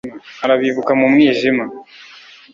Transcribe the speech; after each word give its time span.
Arabibuka 0.43 0.91
mu 0.99 1.07
mwijima 1.13 1.63